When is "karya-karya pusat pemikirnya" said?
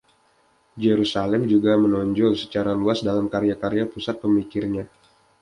3.33-4.83